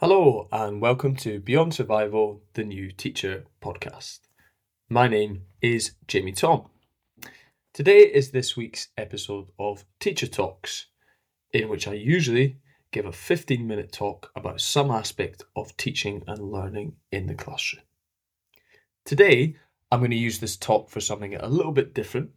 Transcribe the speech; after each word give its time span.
Hello, 0.00 0.48
and 0.50 0.80
welcome 0.80 1.14
to 1.16 1.40
Beyond 1.40 1.74
Survival, 1.74 2.40
the 2.54 2.64
new 2.64 2.90
teacher 2.90 3.44
podcast. 3.60 4.20
My 4.88 5.06
name 5.06 5.42
is 5.60 5.92
Jamie 6.08 6.32
Thom. 6.32 6.70
Today 7.74 7.98
is 7.98 8.30
this 8.30 8.56
week's 8.56 8.88
episode 8.96 9.48
of 9.58 9.84
Teacher 9.98 10.26
Talks, 10.26 10.86
in 11.52 11.68
which 11.68 11.86
I 11.86 11.92
usually 11.92 12.56
give 12.92 13.04
a 13.04 13.12
15 13.12 13.66
minute 13.66 13.92
talk 13.92 14.30
about 14.34 14.62
some 14.62 14.90
aspect 14.90 15.42
of 15.54 15.76
teaching 15.76 16.22
and 16.26 16.50
learning 16.50 16.96
in 17.12 17.26
the 17.26 17.34
classroom. 17.34 17.84
Today, 19.04 19.56
I'm 19.92 19.98
going 19.98 20.12
to 20.12 20.16
use 20.16 20.38
this 20.38 20.56
talk 20.56 20.88
for 20.88 21.00
something 21.00 21.34
a 21.34 21.46
little 21.46 21.72
bit 21.72 21.92
different, 21.92 22.30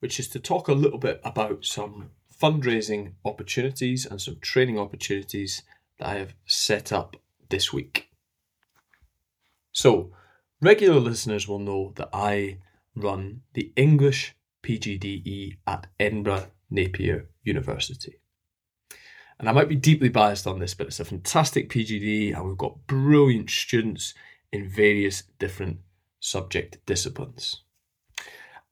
which 0.00 0.18
is 0.18 0.26
to 0.30 0.40
talk 0.40 0.66
a 0.66 0.72
little 0.72 0.98
bit 0.98 1.20
about 1.22 1.64
some 1.64 2.10
fundraising 2.42 3.12
opportunities 3.24 4.06
and 4.06 4.20
some 4.20 4.38
training 4.40 4.76
opportunities 4.76 5.62
that 5.98 6.08
I 6.08 6.14
have 6.16 6.34
set 6.46 6.92
up 6.92 7.16
this 7.48 7.72
week. 7.72 8.10
So, 9.72 10.12
regular 10.60 11.00
listeners 11.00 11.46
will 11.46 11.58
know 11.58 11.92
that 11.96 12.08
I 12.12 12.58
run 12.94 13.42
the 13.54 13.72
English 13.76 14.34
PGDE 14.62 15.58
at 15.66 15.86
Edinburgh 16.00 16.50
Napier 16.70 17.28
University. 17.44 18.20
And 19.38 19.48
I 19.48 19.52
might 19.52 19.68
be 19.68 19.76
deeply 19.76 20.08
biased 20.08 20.46
on 20.46 20.58
this, 20.58 20.74
but 20.74 20.86
it's 20.86 21.00
a 21.00 21.04
fantastic 21.04 21.68
PGDE, 21.68 22.34
and 22.34 22.48
we've 22.48 22.56
got 22.56 22.86
brilliant 22.86 23.50
students 23.50 24.14
in 24.50 24.68
various 24.68 25.24
different 25.38 25.78
subject 26.20 26.78
disciplines. 26.86 27.62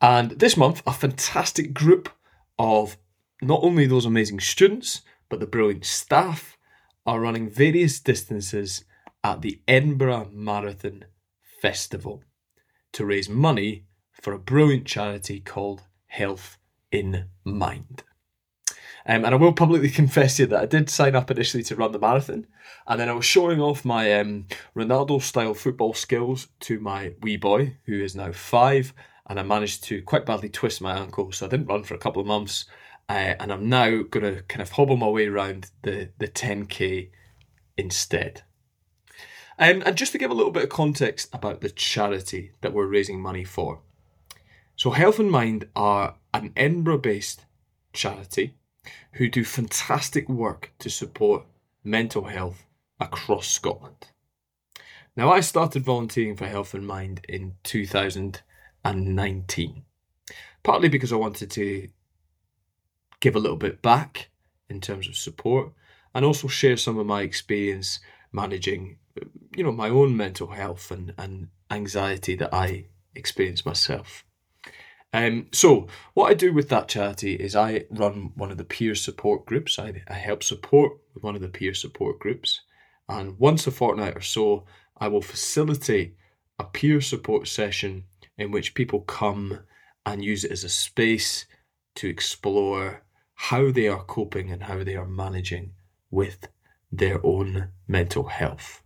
And 0.01 0.33
this 0.33 0.57
month, 0.57 0.83
a 0.87 0.93
fantastic 0.93 1.75
group 1.75 2.09
of 2.59 2.97
not 3.43 3.61
only 3.63 3.87
those 3.87 4.07
amazing 4.07 4.41
students, 4.41 5.03
but 5.29 5.41
the 5.41 5.47
brilliant 5.47 5.85
staff 5.85 6.54
are 7.07 7.21
running 7.21 7.51
various 7.51 8.01
distances 8.01 8.85
at 9.23 9.43
the 9.43 9.61
Edinburgh 9.67 10.31
Marathon 10.33 11.05
Festival 11.61 12.23
to 12.93 13.05
raise 13.05 13.29
money 13.29 13.85
for 14.13 14.33
a 14.33 14.39
brilliant 14.39 14.87
charity 14.87 15.41
called 15.41 15.83
Health 16.07 16.59
in 16.91 17.27
Mind. 17.45 18.03
Um, 19.07 19.25
and 19.25 19.35
I 19.35 19.37
will 19.37 19.53
publicly 19.53 19.91
confess 19.91 20.37
to 20.37 20.43
you 20.43 20.47
that 20.49 20.63
I 20.63 20.67
did 20.67 20.89
sign 20.89 21.15
up 21.15 21.31
initially 21.31 21.63
to 21.65 21.77
run 21.77 21.93
the 21.93 21.99
marathon, 21.99 22.47
and 22.87 22.99
then 22.99 23.09
I 23.09 23.13
was 23.13 23.25
showing 23.25 23.61
off 23.61 23.85
my 23.85 24.13
um, 24.15 24.47
Ronaldo 24.75 25.21
style 25.21 25.55
football 25.55 25.93
skills 25.93 26.49
to 26.61 26.81
my 26.81 27.13
wee 27.21 27.37
boy, 27.37 27.77
who 27.85 28.03
is 28.03 28.17
now 28.17 28.33
five, 28.33 28.95
and 29.27 29.39
I 29.39 29.43
managed 29.43 29.85
to 29.85 30.03
quite 30.03 30.27
badly 30.27 30.49
twist 30.49 30.81
my 30.81 30.97
ankle, 30.97 31.33
so 31.33 31.47
I 31.47 31.49
didn't 31.49 31.67
run 31.67 31.85
for 31.85 31.95
a 31.95 31.99
couple 31.99 32.21
of 32.21 32.27
months. 32.27 32.67
Uh, 33.09 33.35
and 33.39 33.53
I'm 33.53 33.69
now 33.69 34.03
going 34.03 34.35
to 34.35 34.43
kind 34.43 34.63
of 34.63 34.73
hobble 34.73 34.97
my 34.97 35.09
way 35.09 35.27
around 35.27 35.71
the, 35.83 36.11
the 36.19 36.29
10k 36.29 37.11
instead. 37.77 38.43
Um, 39.59 39.83
and 39.85 39.97
just 39.97 40.13
to 40.13 40.19
give 40.19 40.31
a 40.31 40.35
little 40.35 40.53
bit 40.53 40.65
of 40.65 40.71
context 40.71 41.29
about 41.33 41.61
the 41.61 41.71
charity 41.71 42.53
that 42.61 42.73
we're 42.73 42.87
raising 42.87 43.21
money 43.21 43.45
for. 43.45 43.81
So, 44.77 44.91
Health 44.91 45.21
in 45.21 45.31
Mind 45.31 45.69
are 45.77 46.17
an 46.33 46.53
Edinburgh 46.57 46.99
based 46.99 47.45
charity 47.93 48.55
who 49.13 49.29
do 49.29 49.45
fantastic 49.45 50.29
work 50.29 50.73
to 50.81 50.91
support 50.91 51.45
mental 51.85 52.25
health 52.25 52.67
across 52.99 53.49
Scotland. 53.49 54.09
Now, 55.17 55.31
I 55.31 55.39
started 55.41 55.85
volunteering 55.85 56.37
for 56.37 56.47
Health 56.47 56.75
in 56.75 56.85
Mind 56.85 57.25
in 57.29 57.55
2019, 57.63 59.83
partly 60.65 60.89
because 60.89 61.13
I 61.13 61.17
wanted 61.17 61.53
to 61.53 61.89
give 63.25 63.35
a 63.35 63.41
little 63.41 63.57
bit 63.57 63.81
back 63.81 64.29
in 64.69 64.83
terms 64.83 65.09
of 65.09 65.17
support 65.17 65.73
and 66.15 66.27
also 66.27 66.47
share 66.47 66.77
some 66.77 66.99
of 66.99 67.07
my 67.07 67.23
experience 67.23 67.99
managing 68.33 68.99
you 69.57 69.65
know 69.65 69.73
my 69.73 69.89
own 69.89 70.15
mental 70.15 70.49
health 70.49 70.91
and, 70.91 71.15
and 71.17 71.49
anxiety 71.71 72.37
that 72.37 72.53
I 72.53 72.85
experience 73.15 73.65
myself. 73.65 74.27
Um, 75.15 75.47
so 75.53 75.87
what 76.13 76.31
I 76.31 76.35
do 76.35 76.53
with 76.53 76.69
that 76.69 76.89
charity 76.89 77.35
is 77.35 77.57
I 77.57 77.87
run 77.89 78.33
one 78.35 78.51
of 78.51 78.59
the 78.59 78.71
peer 78.77 78.95
support 78.95 79.47
groups. 79.47 79.79
I, 79.79 80.03
I 80.07 80.15
help 80.15 80.43
support 80.43 80.93
with 81.15 81.23
one 81.23 81.35
of 81.35 81.41
the 81.41 81.49
peer 81.49 81.73
support 81.73 82.19
groups, 82.19 82.61
and 83.09 83.39
once 83.39 83.67
a 83.67 83.71
fortnight 83.71 84.19
or 84.19 84.27
so, 84.37 84.67
I 84.99 85.09
will 85.09 85.23
facilitate 85.23 86.15
a 86.59 86.65
peer 86.65 87.01
support 87.01 87.49
session 87.49 88.05
in 88.37 88.51
which 88.51 88.75
people 88.75 89.01
come 89.01 89.61
and 90.05 90.23
use 90.23 90.45
it 90.45 90.53
as 90.53 90.65
a 90.65 90.69
space 90.69 91.47
to 91.95 92.09
explore 92.09 93.04
how 93.35 93.71
they 93.71 93.89
are 93.89 94.05
coping 94.05 94.51
and 94.51 94.65
how 94.65 94.85
they 94.85 94.97
are 94.97 95.07
managing 95.07 95.73
with 96.11 96.49
their 96.91 97.25
own 97.25 97.69
mental 97.89 98.25
health. 98.25 98.83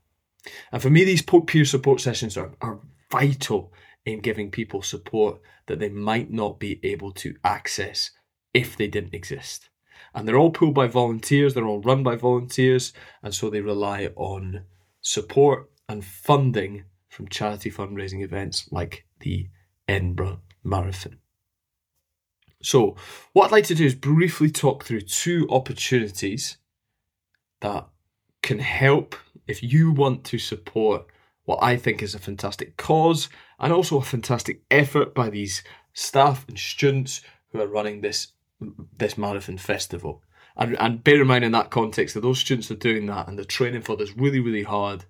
And 0.73 0.81
for 0.81 0.91
me, 0.91 1.05
these 1.05 1.23
peer 1.23 1.65
support 1.65 2.01
sessions 2.01 2.37
are, 2.37 2.53
are 2.61 2.81
vital 3.11 3.73
in 4.05 4.21
giving 4.21 4.51
people 4.51 4.83
support 4.83 5.41
that 5.67 5.79
they 5.79 5.91
might 5.91 6.31
not 6.31 6.59
be 6.59 6.81
able 6.83 7.13
to 7.13 7.35
access 7.45 8.11
if 8.55 8.77
they 8.77 8.87
didn't 8.87 9.15
exist. 9.15 9.69
And 10.15 10.27
they're 10.27 10.39
all 10.39 10.51
pulled 10.51 10.75
by 10.75 10.87
volunteers, 10.87 11.55
they're 11.55 11.67
all 11.67 11.83
run 11.83 12.03
by 12.03 12.17
volunteers, 12.17 12.93
and 13.23 13.35
so 13.35 13.51
they 13.51 13.61
rely 13.61 14.11
on 14.17 14.65
support 15.03 15.71
and 15.89 16.05
funding 16.05 16.85
from 17.09 17.29
charity 17.29 17.71
fundraising 17.71 18.23
events 18.23 18.69
like 18.71 19.05
the 19.21 19.49
Edinburgh 19.87 20.41
Marathon. 20.63 21.19
So, 22.61 22.97
what 23.33 23.47
I'd 23.47 23.53
like 23.53 23.65
to 23.67 23.75
do 23.75 23.85
is 23.85 23.95
briefly 23.95 24.51
talk 24.51 24.85
through 24.85 25.03
two 25.03 25.47
opportunities 25.51 26.59
that 27.61 27.87
can 28.43 28.59
help 28.59 29.15
if 29.47 29.63
you 29.63 29.93
want 29.93 30.25
to 30.25 30.39
support 30.39 31.07
what 31.45 31.61
I 31.63 31.77
think 31.77 32.03
is 32.03 32.15
a 32.15 32.19
fantastic 32.19 32.77
cause 32.77 33.29
and 33.59 33.73
also 33.73 33.99
a 33.99 34.03
fantastic 34.03 34.63
effort 34.71 35.15
by 35.15 35.31
these 35.31 35.63
staff 35.95 36.47
and 36.49 36.59
students 36.59 37.23
who 37.53 37.61
are 37.61 37.67
running 37.67 38.01
this 38.01 38.29
this 38.97 39.17
marathon 39.17 39.57
festival. 39.57 40.23
And, 40.57 40.77
and 40.81 41.05
bear 41.05 41.21
in 41.21 41.29
mind 41.29 41.45
in 41.45 41.53
that 41.53 41.71
context 41.71 42.15
that 42.15 42.23
those 42.23 42.41
students 42.41 42.71
are 42.73 42.77
doing 42.77 43.07
that 43.07 43.29
and 43.29 43.39
they're 43.39 43.45
training 43.45 43.83
for 43.83 43.97
this 43.97 44.17
really, 44.17 44.41
really 44.41 44.65
hard 44.65 45.05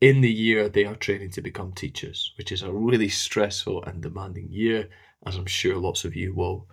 in 0.00 0.20
the 0.20 0.30
year 0.30 0.68
they 0.68 0.84
are 0.84 0.94
training 0.94 1.30
to 1.30 1.42
become 1.42 1.72
teachers, 1.72 2.32
which 2.38 2.52
is 2.52 2.62
a 2.62 2.72
really 2.72 3.08
stressful 3.08 3.82
and 3.84 4.02
demanding 4.02 4.48
year, 4.50 4.88
as 5.26 5.36
I'm 5.36 5.46
sure 5.46 5.76
lots 5.76 6.04
of 6.04 6.14
you 6.14 6.34
will 6.34 6.68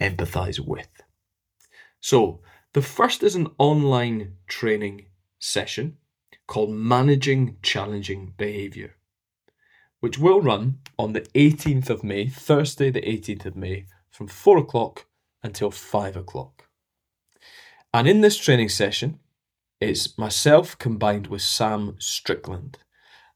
empathize 0.00 0.60
with. 0.60 0.88
So, 2.00 2.40
the 2.72 2.82
first 2.82 3.22
is 3.22 3.34
an 3.34 3.48
online 3.58 4.36
training 4.46 5.06
session 5.38 5.98
called 6.46 6.70
Managing 6.70 7.56
Challenging 7.62 8.34
Behaviour, 8.36 8.96
which 10.00 10.18
will 10.18 10.40
run 10.40 10.80
on 10.98 11.12
the 11.12 11.22
18th 11.34 11.88
of 11.88 12.04
May, 12.04 12.26
Thursday, 12.26 12.90
the 12.90 13.00
18th 13.00 13.46
of 13.46 13.56
May, 13.56 13.86
from 14.10 14.28
4 14.28 14.58
o'clock 14.58 15.06
until 15.42 15.70
5 15.70 16.16
o'clock. 16.16 16.68
And 17.92 18.08
in 18.08 18.20
this 18.20 18.36
training 18.36 18.70
session, 18.70 19.20
it's 19.80 20.18
myself 20.18 20.78
combined 20.78 21.28
with 21.28 21.42
Sam 21.42 21.96
Strickland. 21.98 22.78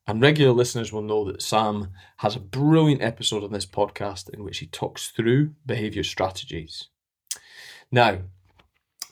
And 0.09 0.23
regular 0.23 0.53
listeners 0.53 0.91
will 0.91 1.03
know 1.03 1.23
that 1.27 1.43
Sam 1.43 1.91
has 2.17 2.35
a 2.35 2.41
brilliant 2.41 3.03
episode 3.03 3.45
on 3.45 3.53
this 3.53 3.67
podcast 3.67 4.31
in 4.31 4.43
which 4.43 4.57
he 4.59 4.67
talks 4.67 5.09
through 5.11 5.53
behaviour 5.67 6.03
strategies. 6.03 6.89
Now, 7.93 8.21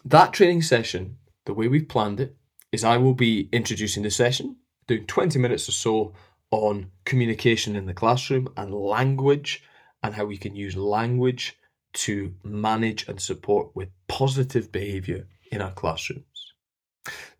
that 0.06 0.32
training 0.32 0.62
session, 0.62 1.18
the 1.44 1.52
way 1.52 1.68
we've 1.68 1.86
planned 1.86 2.20
it, 2.20 2.34
is 2.72 2.82
I 2.82 2.96
will 2.96 3.12
be 3.12 3.50
introducing 3.52 4.04
the 4.04 4.10
session, 4.10 4.56
doing 4.86 5.04
20 5.04 5.38
minutes 5.38 5.68
or 5.68 5.72
so 5.72 6.14
on 6.50 6.90
communication 7.04 7.76
in 7.76 7.84
the 7.84 7.92
classroom 7.92 8.48
and 8.56 8.74
language, 8.74 9.62
and 10.02 10.14
how 10.14 10.24
we 10.24 10.38
can 10.38 10.56
use 10.56 10.78
language 10.78 11.58
to 11.92 12.32
manage 12.42 13.06
and 13.06 13.20
support 13.20 13.68
with 13.76 13.90
positive 14.08 14.72
behaviour 14.72 15.26
in 15.52 15.60
our 15.60 15.72
classroom. 15.72 16.24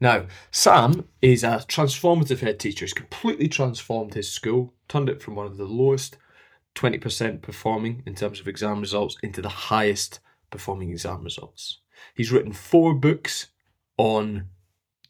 Now, 0.00 0.26
Sam 0.50 1.08
is 1.22 1.42
a 1.42 1.64
transformative 1.68 2.40
head 2.40 2.58
teacher. 2.60 2.84
He's 2.84 2.92
completely 2.92 3.48
transformed 3.48 4.14
his 4.14 4.30
school, 4.30 4.74
turned 4.88 5.08
it 5.08 5.22
from 5.22 5.34
one 5.34 5.46
of 5.46 5.56
the 5.56 5.64
lowest 5.64 6.16
20% 6.74 7.42
performing 7.42 8.02
in 8.06 8.14
terms 8.14 8.38
of 8.38 8.46
exam 8.46 8.80
results 8.80 9.16
into 9.22 9.40
the 9.40 9.48
highest 9.48 10.20
performing 10.50 10.90
exam 10.90 11.24
results. 11.24 11.78
He's 12.14 12.30
written 12.30 12.52
four 12.52 12.94
books 12.94 13.48
on 13.96 14.48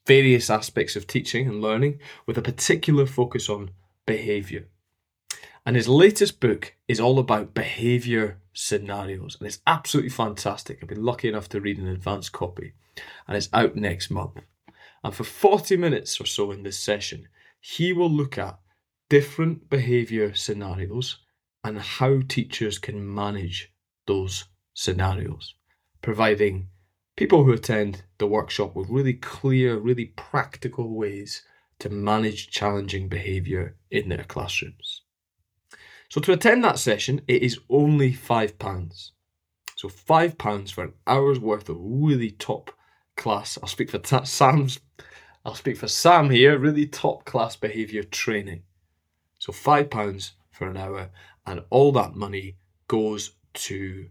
various 0.07 0.49
aspects 0.49 0.95
of 0.95 1.07
teaching 1.07 1.49
and 1.49 1.61
learning 1.61 1.99
with 2.25 2.39
a 2.39 2.43
particular 2.43 3.07
focus 3.07 3.49
on 3.49 3.71
behaviour. 4.07 4.69
And 5.67 5.75
his 5.75 5.89
latest 5.89 6.39
book 6.39 6.77
is 6.87 7.01
all 7.01 7.19
about 7.19 7.55
behaviour 7.55 8.39
scenarios, 8.53 9.37
and 9.39 9.49
it's 9.49 9.59
absolutely 9.67 10.11
fantastic. 10.11 10.79
I've 10.81 10.89
been 10.89 11.05
lucky 11.05 11.29
enough 11.29 11.49
to 11.51 11.61
read 11.61 11.79
an 11.79 11.89
advanced 11.89 12.31
copy, 12.31 12.75
and 13.27 13.37
it's 13.37 13.49
out 13.53 13.77
next 13.77 14.11
month. 14.11 14.39
And 15.05 15.15
for 15.15 15.25
40 15.25 15.77
minutes 15.77 16.21
or 16.21 16.27
so 16.27 16.51
in 16.51 16.63
this 16.63 16.79
session, 16.79 17.29
he 17.61 17.93
will 17.93 18.11
look 18.11 18.39
at 18.39 18.59
different 19.09 19.71
behaviour 19.71 20.35
scenarios 20.35 21.19
and 21.63 21.79
how 21.79 22.21
teachers 22.29 22.79
can 22.79 23.15
manage 23.15 23.73
those 24.07 24.45
scenarios, 24.75 25.55
providing 26.03 26.69
people 27.17 27.45
who 27.45 27.53
attend 27.53 28.03
the 28.19 28.27
workshop 28.27 28.77
with 28.77 28.89
really 28.89 29.15
clear, 29.15 29.77
really 29.77 30.07
practical 30.17 30.95
ways 30.95 31.43
to 31.79 31.91
manage 31.91 32.51
challenging 32.51 33.09
behaviour 33.09 33.77
in 33.91 34.09
their 34.09 34.25
classrooms. 34.25 35.03
So 36.09 36.21
to 36.21 36.33
attend 36.33 36.63
that 36.65 36.79
session, 36.79 37.23
it 37.27 37.43
is 37.43 37.59
only 37.69 38.13
£5. 38.13 39.11
So 39.77 39.89
£5 39.89 40.73
for 40.73 40.85
an 40.85 40.93
hour's 41.07 41.41
worth 41.41 41.69
of 41.69 41.77
really 41.81 42.31
top 42.31 42.71
class. 43.17 43.59
I'll 43.63 43.69
speak 43.69 43.91
for 43.91 43.99
ta- 43.99 44.25
Sam's. 44.25 44.81
I'll 45.45 45.55
speak 45.55 45.77
for 45.77 45.89
Sam 45.89 46.31
here. 46.31 46.59
Really 46.59 46.87
top 46.87 47.25
class 47.25 47.57
behaviour 47.57 48.03
training. 48.03 48.63
So 49.39 49.53
five 49.53 49.91
pounds 49.91 50.33
for 50.51 50.69
an 50.69 50.77
hour, 50.77 51.11
and 51.47 51.63
all 51.71 51.93
that 51.93 52.15
money 52.15 52.57
goes 52.89 53.33
to 53.55 54.09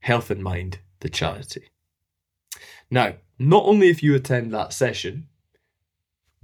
Health 0.00 0.30
in 0.30 0.42
Mind, 0.42 0.80
the 1.00 1.08
charity. 1.08 1.70
Now, 2.90 3.14
not 3.38 3.64
only 3.64 3.88
if 3.88 4.02
you 4.02 4.14
attend 4.14 4.52
that 4.52 4.72
session 4.72 5.28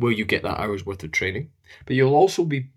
will 0.00 0.12
you 0.12 0.24
get 0.24 0.42
that 0.42 0.58
hour's 0.58 0.84
worth 0.86 1.04
of 1.04 1.12
training, 1.12 1.50
but 1.84 1.94
you'll 1.94 2.14
also 2.14 2.44
be 2.44 2.70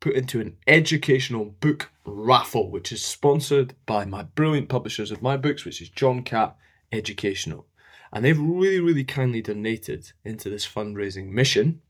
put 0.00 0.14
into 0.14 0.40
an 0.40 0.56
educational 0.66 1.44
book 1.44 1.90
raffle, 2.04 2.70
which 2.70 2.92
is 2.92 3.04
sponsored 3.04 3.74
by 3.86 4.04
my 4.04 4.22
brilliant 4.22 4.68
publishers 4.68 5.10
of 5.10 5.22
my 5.22 5.36
books, 5.36 5.64
which 5.64 5.82
is 5.82 5.88
John 5.88 6.22
Catt 6.22 6.56
Educational. 6.90 7.66
And 8.12 8.24
they've 8.24 8.38
really, 8.38 8.80
really 8.80 9.04
kindly 9.04 9.40
donated 9.40 10.12
into 10.24 10.50
this 10.50 10.66
fundraising 10.66 11.30
mission 11.30 11.80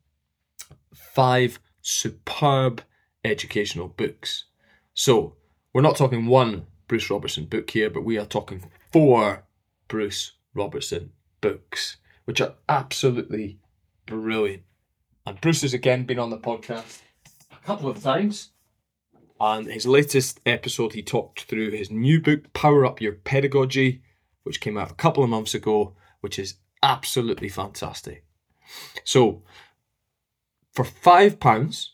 five 0.95 1.59
superb 1.81 2.83
educational 3.25 3.89
books. 3.89 4.45
So 4.95 5.37
we're 5.73 5.83
not 5.83 5.97
talking 5.97 6.27
one 6.27 6.67
Bruce 6.87 7.11
Robertson 7.11 7.47
book 7.47 7.71
here, 7.71 7.91
but 7.91 8.05
we 8.05 8.19
are 8.19 8.27
talking 8.27 8.71
four 8.93 9.45
Bruce 9.89 10.33
Robertson 10.55 11.11
books, 11.41 11.97
which 12.25 12.41
are 12.41 12.55
absolutely 12.69 13.59
brilliant. 14.07 14.63
And 15.27 15.41
Bruce 15.41 15.63
has 15.63 15.75
again 15.75 16.05
been 16.05 16.19
on 16.19 16.31
the 16.31 16.39
podcast 16.39 17.01
a 17.51 17.67
couple 17.67 17.89
of 17.89 18.03
times. 18.03 18.51
And 19.41 19.67
his 19.67 19.87
latest 19.87 20.41
episode, 20.47 20.93
he 20.93 21.03
talked 21.03 21.43
through 21.45 21.71
his 21.71 21.91
new 21.91 22.21
book, 22.21 22.53
Power 22.53 22.87
Up 22.87 23.01
Your 23.01 23.15
Pedagogy, 23.15 24.03
which 24.45 24.61
came 24.61 24.79
out 24.79 24.91
a 24.91 24.95
couple 24.95 25.25
of 25.25 25.31
months 25.31 25.55
ago 25.55 25.97
which 26.23 26.39
is 26.39 26.55
absolutely 26.83 27.49
fantastic. 27.49 28.25
So, 29.05 29.43
for 30.73 30.85
£5, 30.85 31.87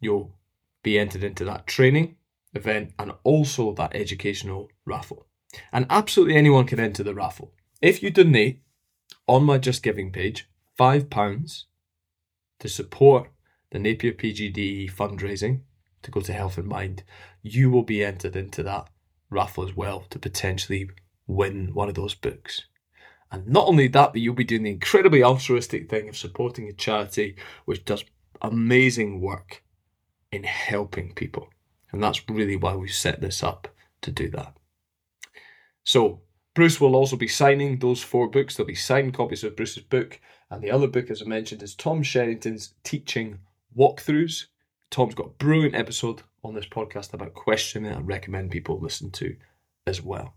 you'll 0.00 0.34
be 0.82 0.98
entered 0.98 1.22
into 1.22 1.44
that 1.44 1.66
training 1.66 2.16
event 2.54 2.92
and 2.98 3.12
also 3.22 3.72
that 3.74 3.94
educational 3.94 4.68
raffle. 4.84 5.26
And 5.72 5.86
absolutely 5.88 6.36
anyone 6.36 6.66
can 6.66 6.80
enter 6.80 7.02
the 7.02 7.14
raffle. 7.14 7.52
If 7.80 8.02
you 8.02 8.10
donate 8.10 8.62
on 9.28 9.44
my 9.44 9.58
Just 9.58 9.82
Giving 9.82 10.10
page 10.10 10.48
£5 10.78 11.64
to 12.58 12.68
support 12.68 13.30
the 13.70 13.78
Napier 13.78 14.12
PGDE 14.12 14.92
fundraising 14.92 15.60
to 16.02 16.10
go 16.10 16.20
to 16.20 16.32
Health 16.32 16.58
in 16.58 16.66
Mind, 16.66 17.04
you 17.42 17.70
will 17.70 17.82
be 17.82 18.04
entered 18.04 18.36
into 18.36 18.62
that 18.62 18.88
raffle 19.30 19.64
as 19.64 19.76
well 19.76 20.04
to 20.10 20.18
potentially 20.18 20.90
win 21.26 21.74
one 21.74 21.88
of 21.88 21.94
those 21.94 22.14
books. 22.14 22.62
And 23.30 23.48
not 23.48 23.66
only 23.66 23.88
that, 23.88 24.12
but 24.12 24.20
you'll 24.20 24.34
be 24.34 24.44
doing 24.44 24.62
the 24.62 24.70
incredibly 24.70 25.22
altruistic 25.22 25.90
thing 25.90 26.08
of 26.08 26.16
supporting 26.16 26.68
a 26.68 26.72
charity 26.72 27.36
which 27.64 27.84
does 27.84 28.04
amazing 28.40 29.20
work 29.20 29.62
in 30.30 30.44
helping 30.44 31.12
people. 31.14 31.48
And 31.92 32.02
that's 32.02 32.28
really 32.28 32.56
why 32.56 32.74
we 32.76 32.88
set 32.88 33.20
this 33.20 33.42
up 33.42 33.68
to 34.02 34.10
do 34.10 34.28
that. 34.30 34.56
So, 35.84 36.22
Bruce 36.54 36.80
will 36.80 36.96
also 36.96 37.16
be 37.16 37.28
signing 37.28 37.78
those 37.78 38.02
four 38.02 38.30
books. 38.30 38.56
There'll 38.56 38.66
be 38.66 38.74
signed 38.74 39.14
copies 39.14 39.44
of 39.44 39.56
Bruce's 39.56 39.82
book. 39.82 40.20
And 40.50 40.62
the 40.62 40.70
other 40.70 40.86
book, 40.88 41.10
as 41.10 41.20
I 41.20 41.26
mentioned, 41.26 41.62
is 41.62 41.74
Tom 41.74 42.02
Sherrington's 42.02 42.74
Teaching 42.82 43.40
Walkthroughs. 43.76 44.46
Tom's 44.90 45.14
got 45.14 45.26
a 45.26 45.30
brilliant 45.44 45.74
episode 45.74 46.22
on 46.42 46.54
this 46.54 46.66
podcast 46.66 47.12
about 47.12 47.34
questioning 47.34 47.92
I 47.92 48.00
recommend 48.00 48.52
people 48.52 48.80
listen 48.80 49.10
to 49.12 49.36
as 49.86 50.00
well. 50.00 50.34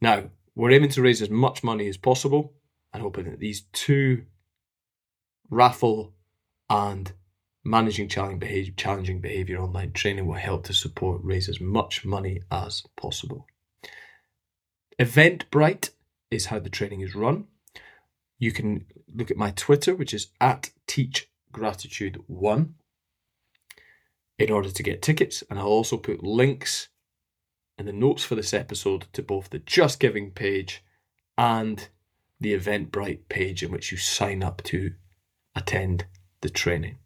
Now, 0.00 0.30
we're 0.54 0.70
aiming 0.70 0.90
to 0.90 1.02
raise 1.02 1.22
as 1.22 1.30
much 1.30 1.64
money 1.64 1.88
as 1.88 1.96
possible 1.96 2.54
and 2.92 3.02
hoping 3.02 3.24
that 3.24 3.38
these 3.38 3.62
two 3.72 4.24
raffle 5.50 6.14
and 6.68 7.12
managing 7.64 8.08
challenging 8.08 9.20
behavior, 9.20 9.58
online 9.58 9.92
training 9.92 10.26
will 10.26 10.34
help 10.34 10.64
to 10.64 10.74
support 10.74 11.20
raise 11.22 11.48
as 11.48 11.60
much 11.60 12.04
money 12.04 12.40
as 12.50 12.82
possible. 12.96 13.46
Eventbrite 14.98 15.90
is 16.30 16.46
how 16.46 16.58
the 16.58 16.70
training 16.70 17.00
is 17.00 17.14
run. 17.14 17.46
You 18.38 18.52
can 18.52 18.86
look 19.14 19.30
at 19.30 19.36
my 19.36 19.52
Twitter, 19.52 19.94
which 19.94 20.12
is 20.12 20.28
at 20.40 20.70
teachgratitude1, 20.88 22.72
in 24.38 24.50
order 24.50 24.70
to 24.70 24.82
get 24.82 25.02
tickets, 25.02 25.44
and 25.48 25.58
I'll 25.58 25.66
also 25.66 25.96
put 25.96 26.24
links 26.24 26.88
in 27.78 27.86
the 27.86 27.92
notes 27.92 28.24
for 28.24 28.34
this 28.34 28.54
episode 28.54 29.06
to 29.12 29.22
both 29.22 29.50
the 29.50 29.58
Just 29.58 29.98
Giving 30.00 30.30
page 30.30 30.84
and 31.36 31.88
the 32.40 32.54
Eventbrite 32.54 33.28
page 33.28 33.62
in 33.62 33.70
which 33.70 33.92
you 33.92 33.98
sign 33.98 34.42
up 34.42 34.62
to 34.64 34.92
attend 35.54 36.06
the 36.40 36.50
training. 36.50 36.98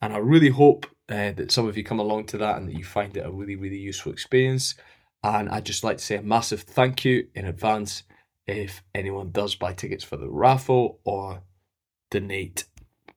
And 0.00 0.12
I 0.12 0.18
really 0.18 0.50
hope 0.50 0.86
uh, 1.08 1.32
that 1.32 1.52
some 1.52 1.66
of 1.66 1.76
you 1.76 1.84
come 1.84 1.98
along 1.98 2.26
to 2.26 2.38
that 2.38 2.56
and 2.56 2.68
that 2.68 2.76
you 2.76 2.84
find 2.84 3.16
it 3.16 3.26
a 3.26 3.30
really, 3.30 3.56
really 3.56 3.78
useful 3.78 4.12
experience. 4.12 4.74
And 5.22 5.48
I'd 5.48 5.66
just 5.66 5.84
like 5.84 5.98
to 5.98 6.04
say 6.04 6.16
a 6.16 6.22
massive 6.22 6.62
thank 6.62 7.04
you 7.04 7.28
in 7.34 7.46
advance 7.46 8.02
if 8.46 8.82
anyone 8.94 9.30
does 9.30 9.54
buy 9.54 9.72
tickets 9.72 10.02
for 10.02 10.16
the 10.16 10.28
raffle 10.28 10.98
or 11.04 11.42
donate 12.10 12.64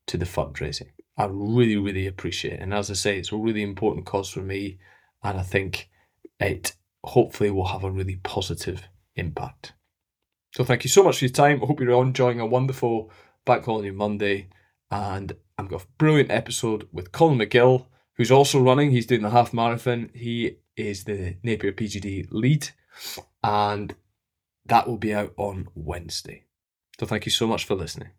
to 0.07 0.17
the 0.17 0.25
fundraising. 0.25 0.89
I 1.17 1.25
really, 1.25 1.77
really 1.77 2.05
appreciate 2.05 2.55
it. 2.55 2.59
And 2.59 2.73
as 2.73 2.91
I 2.91 2.93
say, 2.93 3.17
it's 3.17 3.31
a 3.31 3.37
really 3.37 3.63
important 3.63 4.05
cause 4.05 4.29
for 4.29 4.41
me. 4.41 4.77
And 5.23 5.39
I 5.39 5.43
think 5.43 5.89
it 6.39 6.75
hopefully 7.03 7.51
will 7.51 7.67
have 7.67 7.83
a 7.83 7.91
really 7.91 8.17
positive 8.17 8.87
impact. 9.15 9.73
So 10.53 10.63
thank 10.63 10.83
you 10.83 10.89
so 10.89 11.03
much 11.03 11.19
for 11.19 11.25
your 11.25 11.31
time. 11.31 11.61
I 11.61 11.65
hope 11.65 11.79
you're 11.79 12.01
enjoying 12.01 12.39
a 12.39 12.45
wonderful 12.45 13.11
Bank 13.45 13.65
Holiday 13.65 13.91
Monday. 13.91 14.49
And 14.89 15.33
I've 15.57 15.67
got 15.67 15.83
a 15.83 15.87
brilliant 15.97 16.31
episode 16.31 16.87
with 16.91 17.11
Colin 17.11 17.37
McGill, 17.37 17.87
who's 18.13 18.31
also 18.31 18.61
running. 18.61 18.91
He's 18.91 19.05
doing 19.05 19.21
the 19.21 19.29
half 19.31 19.53
marathon. 19.53 20.09
He 20.13 20.57
is 20.77 21.03
the 21.03 21.37
Napier 21.43 21.73
PGD 21.73 22.27
lead. 22.31 22.69
And 23.43 23.95
that 24.65 24.87
will 24.87 24.97
be 24.97 25.13
out 25.13 25.33
on 25.37 25.67
Wednesday. 25.75 26.45
So 26.99 27.05
thank 27.05 27.25
you 27.25 27.31
so 27.31 27.47
much 27.47 27.65
for 27.65 27.75
listening. 27.75 28.09